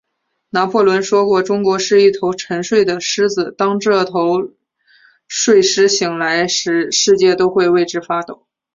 [0.49, 4.51] 拿破仑说过，中国是一头沉睡的狮子，当这头
[5.27, 8.47] 睡狮醒来时，世界都会为之发抖。